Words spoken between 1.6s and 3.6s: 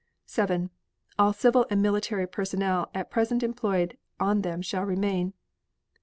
and military personnel at present